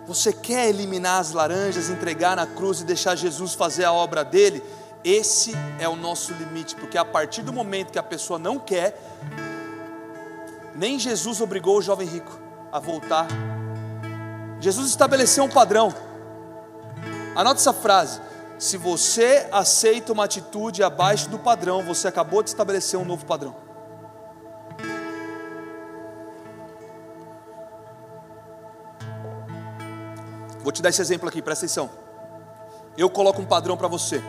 Você 0.06 0.32
quer 0.32 0.70
eliminar 0.70 1.20
as 1.20 1.32
laranjas, 1.32 1.90
entregar 1.90 2.34
na 2.34 2.46
cruz 2.46 2.80
e 2.80 2.84
deixar 2.84 3.14
Jesus 3.14 3.52
fazer 3.52 3.84
a 3.84 3.92
obra 3.92 4.24
dele? 4.24 4.62
Esse 5.04 5.52
é 5.78 5.86
o 5.86 5.96
nosso 5.96 6.32
limite, 6.32 6.74
porque 6.76 6.96
a 6.96 7.04
partir 7.04 7.42
do 7.42 7.52
momento 7.52 7.92
que 7.92 7.98
a 7.98 8.02
pessoa 8.02 8.38
não 8.38 8.58
quer, 8.58 8.98
nem 10.82 10.98
Jesus 10.98 11.40
obrigou 11.40 11.78
o 11.78 11.80
jovem 11.80 12.08
rico 12.08 12.36
a 12.72 12.80
voltar. 12.80 13.28
Jesus 14.58 14.88
estabeleceu 14.88 15.44
um 15.44 15.48
padrão. 15.48 15.94
Anote 17.36 17.60
essa 17.60 17.72
frase. 17.72 18.20
Se 18.58 18.76
você 18.76 19.46
aceita 19.52 20.12
uma 20.12 20.24
atitude 20.24 20.82
abaixo 20.82 21.28
do 21.28 21.38
padrão, 21.38 21.84
você 21.84 22.08
acabou 22.08 22.42
de 22.42 22.48
estabelecer 22.48 22.98
um 22.98 23.04
novo 23.04 23.24
padrão. 23.24 23.54
Vou 30.64 30.72
te 30.72 30.82
dar 30.82 30.88
esse 30.88 31.00
exemplo 31.00 31.28
aqui, 31.28 31.40
presta 31.40 31.64
atenção. 31.64 31.90
Eu 32.98 33.08
coloco 33.08 33.40
um 33.40 33.46
padrão 33.46 33.76
para 33.76 33.86
você. 33.86 34.20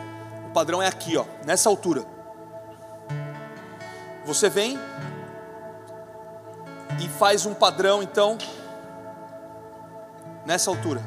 O 0.46 0.52
padrão 0.52 0.80
é 0.80 0.86
aqui, 0.86 1.16
ó, 1.16 1.24
nessa 1.44 1.68
altura. 1.68 2.04
Você 4.24 4.48
vem, 4.48 4.78
e 7.02 7.08
faz 7.08 7.46
um 7.46 7.54
padrão 7.54 8.02
então 8.02 8.38
nessa 10.44 10.70
altura. 10.70 11.00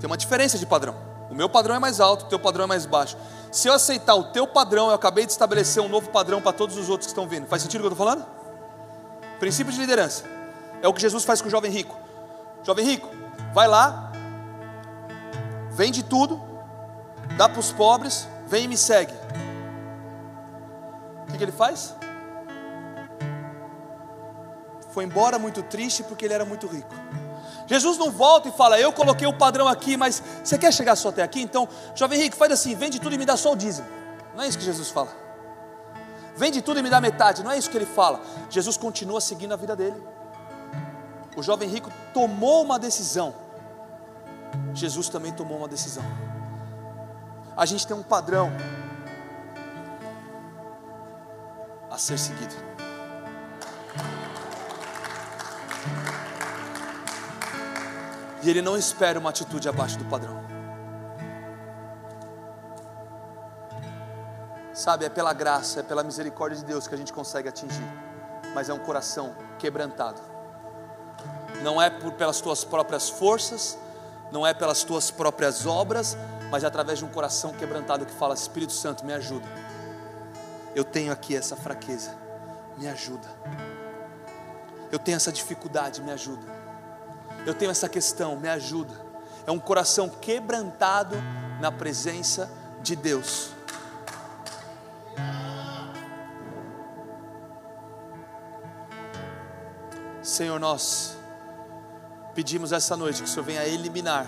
Tem 0.00 0.06
uma 0.06 0.16
diferença 0.16 0.58
de 0.58 0.66
padrão. 0.66 0.94
O 1.30 1.34
meu 1.34 1.48
padrão 1.48 1.76
é 1.76 1.78
mais 1.78 2.00
alto, 2.00 2.24
o 2.24 2.28
teu 2.28 2.38
padrão 2.38 2.64
é 2.64 2.66
mais 2.66 2.86
baixo. 2.86 3.16
Se 3.52 3.68
eu 3.68 3.72
aceitar 3.72 4.14
o 4.14 4.24
teu 4.24 4.46
padrão, 4.46 4.88
eu 4.88 4.94
acabei 4.94 5.26
de 5.26 5.32
estabelecer 5.32 5.82
um 5.82 5.88
novo 5.88 6.10
padrão 6.10 6.40
para 6.40 6.52
todos 6.52 6.76
os 6.76 6.88
outros 6.88 7.06
que 7.06 7.12
estão 7.12 7.28
vindo. 7.28 7.46
Faz 7.46 7.62
sentido 7.62 7.80
o 7.80 7.82
que 7.82 7.88
eu 7.88 7.92
estou 7.92 8.06
falando? 8.06 8.26
Princípio 9.38 9.72
de 9.72 9.78
liderança. 9.78 10.24
É 10.82 10.88
o 10.88 10.92
que 10.92 11.00
Jesus 11.00 11.24
faz 11.24 11.40
com 11.40 11.48
o 11.48 11.50
jovem 11.50 11.70
rico. 11.70 11.96
Jovem 12.64 12.84
rico, 12.84 13.08
vai 13.54 13.66
lá, 13.66 14.12
vende 15.70 16.02
tudo, 16.02 16.40
dá 17.36 17.48
para 17.48 17.60
os 17.60 17.72
pobres, 17.72 18.28
vem 18.46 18.64
e 18.64 18.68
me 18.68 18.76
segue. 18.76 19.14
O 21.22 21.32
que, 21.32 21.38
que 21.38 21.44
ele 21.44 21.52
faz? 21.52 21.94
Foi 24.92 25.04
embora 25.04 25.38
muito 25.38 25.62
triste 25.62 26.02
porque 26.02 26.24
ele 26.24 26.34
era 26.34 26.44
muito 26.44 26.66
rico. 26.66 26.94
Jesus 27.66 27.96
não 27.96 28.10
volta 28.10 28.48
e 28.48 28.52
fala, 28.52 28.80
eu 28.80 28.92
coloquei 28.92 29.26
o 29.26 29.32
padrão 29.32 29.68
aqui, 29.68 29.96
mas 29.96 30.20
você 30.42 30.58
quer 30.58 30.72
chegar 30.72 30.96
só 30.96 31.10
até 31.10 31.22
aqui? 31.22 31.40
Então, 31.40 31.68
jovem 31.94 32.18
rico, 32.18 32.36
faz 32.36 32.50
assim, 32.50 32.74
vende 32.74 33.00
tudo 33.00 33.14
e 33.14 33.18
me 33.18 33.24
dá 33.24 33.36
só 33.36 33.52
o 33.52 33.56
dízimo. 33.56 33.86
Não 34.34 34.42
é 34.42 34.48
isso 34.48 34.58
que 34.58 34.64
Jesus 34.64 34.90
fala. 34.90 35.08
Vende 36.36 36.62
tudo 36.62 36.80
e 36.80 36.82
me 36.82 36.90
dá 36.90 37.00
metade. 37.00 37.44
Não 37.44 37.50
é 37.50 37.58
isso 37.58 37.70
que 37.70 37.76
ele 37.76 37.86
fala. 37.86 38.20
Jesus 38.48 38.76
continua 38.76 39.20
seguindo 39.20 39.52
a 39.52 39.56
vida 39.56 39.76
dele. 39.76 40.02
O 41.36 41.42
jovem 41.42 41.68
rico 41.68 41.90
tomou 42.12 42.64
uma 42.64 42.78
decisão. 42.78 43.34
Jesus 44.74 45.08
também 45.08 45.32
tomou 45.32 45.58
uma 45.58 45.68
decisão. 45.68 46.02
A 47.56 47.64
gente 47.66 47.86
tem 47.86 47.96
um 47.96 48.02
padrão 48.02 48.50
a 51.90 51.98
ser 51.98 52.18
seguido. 52.18 52.54
E 58.42 58.48
ele 58.48 58.62
não 58.62 58.76
espera 58.76 59.18
uma 59.18 59.30
atitude 59.30 59.68
abaixo 59.68 59.98
do 59.98 60.04
padrão. 60.06 60.40
Sabe, 64.72 65.04
é 65.04 65.10
pela 65.10 65.32
graça, 65.34 65.80
é 65.80 65.82
pela 65.82 66.02
misericórdia 66.02 66.58
de 66.58 66.64
Deus 66.64 66.88
que 66.88 66.94
a 66.94 66.98
gente 66.98 67.12
consegue 67.12 67.48
atingir. 67.48 67.84
Mas 68.54 68.68
é 68.70 68.72
um 68.72 68.78
coração 68.78 69.34
quebrantado. 69.58 70.20
Não 71.62 71.80
é 71.80 71.90
por, 71.90 72.12
pelas 72.12 72.40
tuas 72.40 72.64
próprias 72.64 73.10
forças, 73.10 73.76
não 74.32 74.46
é 74.46 74.54
pelas 74.54 74.82
tuas 74.82 75.10
próprias 75.10 75.66
obras, 75.66 76.16
mas 76.50 76.64
é 76.64 76.66
através 76.66 76.98
de 76.98 77.04
um 77.04 77.08
coração 77.08 77.52
quebrantado 77.52 78.06
que 78.06 78.12
fala: 78.12 78.34
Espírito 78.34 78.72
Santo, 78.72 79.04
me 79.04 79.12
ajuda. 79.12 79.46
Eu 80.74 80.84
tenho 80.84 81.12
aqui 81.12 81.36
essa 81.36 81.56
fraqueza, 81.56 82.16
me 82.78 82.88
ajuda. 82.88 83.28
Eu 84.90 84.98
tenho 84.98 85.16
essa 85.16 85.30
dificuldade, 85.30 86.00
me 86.00 86.10
ajuda. 86.10 86.59
Eu 87.46 87.54
tenho 87.54 87.70
essa 87.70 87.88
questão, 87.88 88.36
me 88.36 88.48
ajuda. 88.48 88.94
É 89.46 89.50
um 89.50 89.58
coração 89.58 90.08
quebrantado 90.08 91.16
na 91.60 91.72
presença 91.72 92.50
de 92.82 92.94
Deus. 92.94 93.50
Senhor, 100.22 100.60
nós 100.60 101.16
pedimos 102.34 102.72
essa 102.72 102.96
noite 102.96 103.22
que 103.22 103.28
o 103.28 103.28
Senhor 103.28 103.44
venha 103.44 103.66
eliminar 103.66 104.26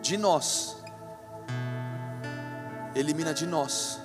de 0.00 0.16
nós, 0.16 0.76
elimina 2.94 3.34
de 3.34 3.46
nós 3.46 3.98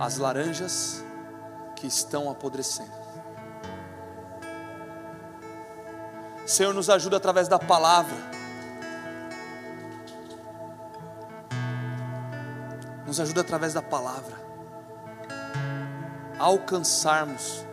as 0.00 0.16
laranjas 0.16 1.04
que 1.76 1.86
estão 1.86 2.30
apodrecendo. 2.30 3.05
Senhor, 6.46 6.72
nos 6.72 6.88
ajuda 6.88 7.16
através 7.16 7.48
da 7.48 7.58
palavra. 7.58 8.16
Nos 13.04 13.20
ajuda 13.20 13.40
através 13.40 13.74
da 13.74 13.82
palavra 13.82 14.36
a 16.38 16.44
alcançarmos 16.44 17.66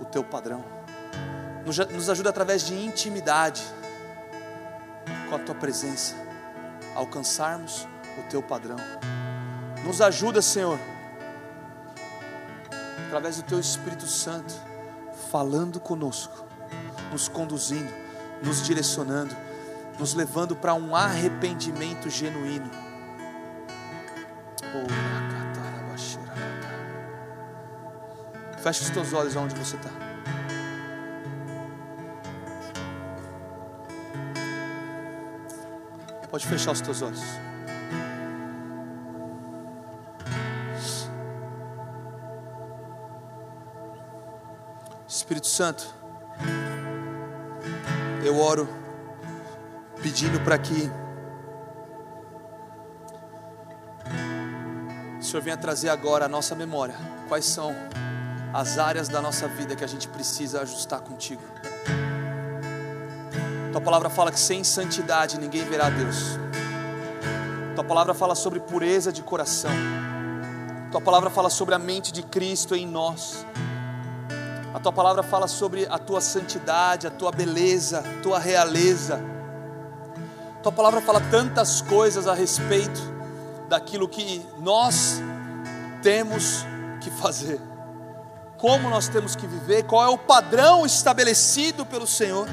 o 0.00 0.04
teu 0.04 0.22
padrão. 0.22 0.64
Nos 1.64 2.10
ajuda 2.10 2.30
através 2.30 2.66
de 2.66 2.74
intimidade 2.74 3.62
com 5.30 5.36
a 5.36 5.38
tua 5.38 5.54
presença, 5.54 6.14
a 6.94 6.98
alcançarmos 6.98 7.88
o 8.18 8.28
teu 8.28 8.42
padrão. 8.42 8.76
Nos 9.84 10.00
ajuda, 10.02 10.42
Senhor, 10.42 10.78
através 13.06 13.36
do 13.36 13.42
teu 13.42 13.58
Espírito 13.58 14.06
Santo, 14.06 14.52
falando 15.30 15.80
conosco, 15.80 16.44
nos 17.10 17.28
conduzindo, 17.28 18.01
nos 18.44 18.62
direcionando, 18.62 19.36
nos 19.98 20.14
levando 20.14 20.56
para 20.56 20.74
um 20.74 20.94
arrependimento 20.94 22.10
genuíno. 22.10 22.70
Oh, 24.74 25.22
Feche 28.62 28.84
os 28.84 28.90
teus 28.90 29.12
olhos 29.12 29.36
aonde 29.36 29.56
você 29.56 29.74
está. 29.74 29.90
Pode 36.30 36.46
fechar 36.46 36.70
os 36.70 36.80
teus 36.80 37.02
olhos. 37.02 37.20
Espírito 45.08 45.48
Santo, 45.48 45.92
eu 48.32 48.40
oro 48.40 48.66
pedindo 50.02 50.40
para 50.40 50.56
que 50.56 50.90
o 55.20 55.22
Senhor 55.22 55.42
venha 55.42 55.56
trazer 55.56 55.90
agora 55.90 56.24
a 56.24 56.28
nossa 56.28 56.54
memória. 56.54 56.94
Quais 57.28 57.44
são 57.44 57.74
as 58.54 58.78
áreas 58.78 59.08
da 59.08 59.20
nossa 59.20 59.46
vida 59.48 59.76
que 59.76 59.84
a 59.84 59.86
gente 59.86 60.08
precisa 60.08 60.62
ajustar 60.62 61.00
contigo. 61.00 61.42
Tua 63.70 63.80
palavra 63.80 64.10
fala 64.10 64.32
que 64.32 64.40
sem 64.40 64.64
santidade 64.64 65.38
ninguém 65.38 65.64
verá 65.64 65.88
Deus. 65.90 66.38
Tua 67.74 67.84
palavra 67.84 68.14
fala 68.14 68.34
sobre 68.34 68.60
pureza 68.60 69.12
de 69.12 69.22
coração. 69.22 69.70
Tua 70.90 71.00
palavra 71.00 71.30
fala 71.30 71.48
sobre 71.48 71.74
a 71.74 71.78
mente 71.78 72.12
de 72.12 72.22
Cristo 72.22 72.74
em 72.74 72.86
nós. 72.86 73.46
Tua 74.82 74.92
palavra 74.92 75.22
fala 75.22 75.46
sobre 75.46 75.86
a 75.86 75.98
tua 75.98 76.20
santidade, 76.20 77.06
a 77.06 77.10
tua 77.10 77.30
beleza, 77.30 78.00
a 78.00 78.22
tua 78.22 78.38
realeza. 78.38 79.20
Tua 80.62 80.72
palavra 80.72 81.00
fala 81.00 81.20
tantas 81.30 81.80
coisas 81.80 82.26
a 82.26 82.34
respeito 82.34 83.00
daquilo 83.68 84.08
que 84.08 84.44
nós 84.58 85.20
temos 86.02 86.64
que 87.00 87.10
fazer 87.10 87.60
como 88.62 88.88
nós 88.88 89.08
temos 89.08 89.34
que 89.34 89.44
viver, 89.44 89.82
qual 89.82 90.04
é 90.04 90.08
o 90.08 90.16
padrão 90.16 90.86
estabelecido 90.86 91.84
pelo 91.84 92.06
Senhor. 92.06 92.46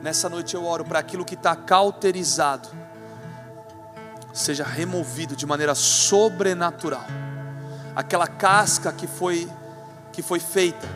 Nessa 0.00 0.28
noite 0.28 0.54
eu 0.54 0.64
oro 0.64 0.84
para 0.84 1.00
aquilo 1.00 1.24
que 1.24 1.34
está 1.34 1.54
cauterizado, 1.56 2.68
seja 4.40 4.64
removido 4.64 5.36
de 5.36 5.46
maneira 5.46 5.74
sobrenatural. 5.74 7.06
Aquela 7.94 8.26
casca 8.26 8.92
que 8.92 9.06
foi 9.06 9.48
que 10.12 10.22
foi 10.22 10.40
feita, 10.40 10.88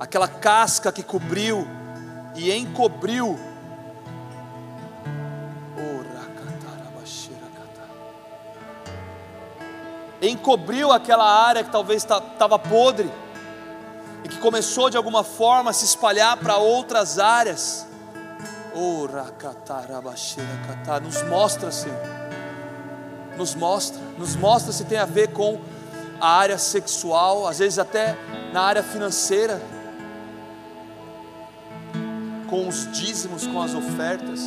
aquela 0.00 0.26
casca 0.26 0.90
que 0.90 1.02
cobriu 1.02 1.68
e 2.34 2.50
encobriu 2.50 3.38
encobriu 10.28 10.92
aquela 10.92 11.24
área 11.24 11.62
que 11.62 11.70
talvez 11.70 12.02
estava 12.02 12.58
podre 12.58 13.10
e 14.24 14.28
que 14.28 14.38
começou 14.38 14.88
de 14.88 14.96
alguma 14.96 15.22
forma 15.22 15.70
a 15.70 15.72
se 15.72 15.84
espalhar 15.84 16.36
para 16.38 16.56
outras 16.56 17.18
áreas. 17.18 17.86
Nos 21.00 21.22
mostra, 21.22 21.70
Senhor. 21.70 21.98
Nos 23.36 23.54
mostra, 23.54 24.00
nos 24.18 24.36
mostra 24.36 24.72
se 24.72 24.84
tem 24.84 24.98
a 24.98 25.04
ver 25.04 25.32
com 25.32 25.60
a 26.20 26.28
área 26.28 26.58
sexual, 26.58 27.46
às 27.46 27.58
vezes 27.58 27.78
até 27.78 28.16
na 28.52 28.62
área 28.62 28.82
financeira, 28.82 29.60
com 32.48 32.68
os 32.68 32.90
dízimos, 32.92 33.46
com 33.46 33.60
as 33.60 33.74
ofertas. 33.74 34.40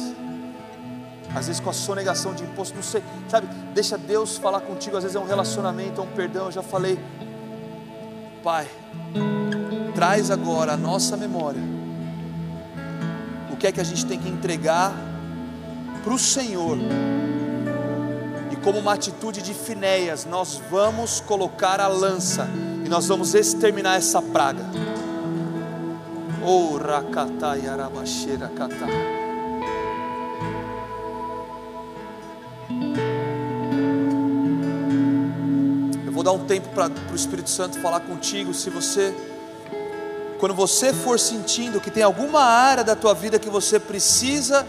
Às 1.36 1.48
vezes 1.48 1.60
com 1.60 1.70
a 1.70 1.74
sonegação 1.74 2.34
de 2.34 2.44
imposto, 2.44 2.74
não 2.76 2.82
sei, 2.82 3.04
sabe? 3.28 3.48
Deixa 3.74 3.98
Deus 3.98 4.38
falar 4.38 4.62
contigo, 4.62 4.96
às 4.96 5.04
vezes 5.04 5.16
é 5.16 5.20
um 5.20 5.26
relacionamento, 5.26 6.00
é 6.00 6.04
um 6.04 6.08
perdão. 6.08 6.46
Eu 6.46 6.52
já 6.52 6.64
falei, 6.64 6.98
Pai, 8.42 8.68
traz 9.94 10.32
agora 10.32 10.74
a 10.74 10.78
nossa 10.78 11.18
memória, 11.18 11.62
o 13.58 13.60
que 13.60 13.66
é 13.66 13.72
que 13.72 13.82
a 13.82 13.84
gente 13.84 14.06
tem 14.06 14.20
que 14.20 14.30
entregar 14.30 14.94
para 16.04 16.14
o 16.14 16.20
Senhor. 16.20 16.78
E 18.52 18.56
como 18.58 18.78
uma 18.78 18.94
atitude 18.94 19.42
de 19.42 19.52
Finéias, 19.52 20.26
nós 20.26 20.62
vamos 20.70 21.20
colocar 21.22 21.82
a 21.82 21.88
lança 21.88 22.48
e 22.86 22.88
nós 22.88 23.08
vamos 23.08 23.34
exterminar 23.34 23.96
essa 23.96 24.22
praga. 24.22 24.64
Oh, 26.46 26.78
rakata 26.78 27.58
Eu 36.06 36.12
vou 36.12 36.22
dar 36.22 36.32
um 36.32 36.46
tempo 36.46 36.70
para 36.70 36.92
o 37.12 37.16
Espírito 37.16 37.50
Santo 37.50 37.80
falar 37.80 38.02
contigo. 38.02 38.54
Se 38.54 38.70
você 38.70 39.16
quando 40.40 40.54
você 40.54 40.94
for 40.94 41.20
sentindo 41.20 41.80
que 41.80 41.90
tem 41.90 42.04
alguma 42.04 42.42
área 42.42 42.84
da 42.84 42.96
tua 42.96 43.14
vida 43.14 43.40
que 43.40 43.50
você 43.50 43.80
precisa 43.80 44.66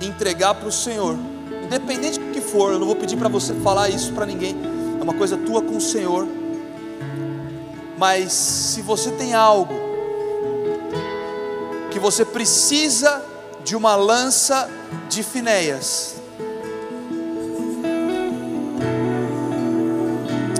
entregar 0.00 0.54
para 0.54 0.68
o 0.68 0.72
Senhor, 0.72 1.16
independente 1.64 2.18
do 2.18 2.32
que 2.32 2.40
for, 2.40 2.72
eu 2.72 2.78
não 2.78 2.86
vou 2.86 2.96
pedir 2.96 3.16
para 3.16 3.28
você 3.28 3.54
falar 3.54 3.88
isso 3.88 4.12
para 4.12 4.26
ninguém, 4.26 4.56
é 4.98 5.02
uma 5.02 5.14
coisa 5.14 5.36
tua 5.36 5.62
com 5.62 5.76
o 5.76 5.80
Senhor. 5.80 6.26
Mas 7.96 8.32
se 8.32 8.82
você 8.82 9.12
tem 9.12 9.32
algo 9.32 9.74
que 11.90 12.00
você 12.00 12.24
precisa 12.24 13.24
de 13.64 13.76
uma 13.76 13.94
lança 13.94 14.68
de 15.08 15.22
Finéias, 15.22 16.16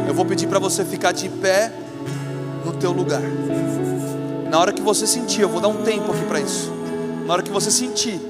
eu 0.06 0.14
vou 0.14 0.24
pedir 0.24 0.46
para 0.46 0.60
você 0.60 0.84
ficar 0.84 1.10
de 1.10 1.28
pé 1.28 1.72
no 2.64 2.72
teu 2.74 2.92
lugar. 2.92 3.22
Na 4.52 4.58
hora 4.58 4.70
que 4.70 4.82
você 4.82 5.06
sentir, 5.06 5.40
eu 5.40 5.48
vou 5.48 5.62
dar 5.62 5.68
um 5.68 5.82
tempo 5.82 6.12
aqui 6.12 6.26
para 6.26 6.38
isso. 6.38 6.70
Na 7.26 7.32
hora 7.32 7.42
que 7.42 7.50
você 7.50 7.70
sentir 7.70 8.20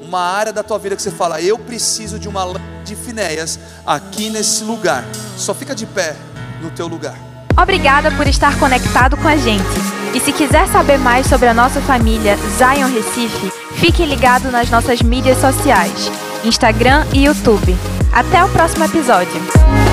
uma 0.00 0.20
área 0.20 0.52
da 0.52 0.62
tua 0.62 0.78
vida 0.78 0.94
que 0.94 1.02
você 1.02 1.10
fala, 1.10 1.42
eu 1.42 1.58
preciso 1.58 2.16
de 2.16 2.28
uma 2.28 2.44
de 2.84 2.94
Finéias 2.94 3.58
aqui 3.84 4.30
nesse 4.30 4.62
lugar. 4.62 5.04
Só 5.36 5.52
fica 5.52 5.74
de 5.74 5.84
pé 5.84 6.14
no 6.62 6.70
teu 6.70 6.86
lugar. 6.86 7.18
Obrigada 7.60 8.08
por 8.12 8.28
estar 8.28 8.56
conectado 8.60 9.16
com 9.16 9.26
a 9.26 9.36
gente. 9.36 9.66
E 10.14 10.20
se 10.20 10.32
quiser 10.32 10.68
saber 10.68 10.96
mais 10.96 11.26
sobre 11.26 11.48
a 11.48 11.54
nossa 11.54 11.80
família 11.80 12.36
Zion 12.56 12.86
Recife, 12.94 13.52
fique 13.80 14.06
ligado 14.06 14.52
nas 14.52 14.70
nossas 14.70 15.02
mídias 15.02 15.38
sociais, 15.38 16.08
Instagram 16.44 17.04
e 17.12 17.24
YouTube. 17.24 17.76
Até 18.12 18.44
o 18.44 18.48
próximo 18.50 18.84
episódio. 18.84 19.87